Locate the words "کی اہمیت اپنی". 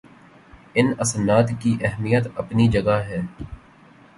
1.61-2.67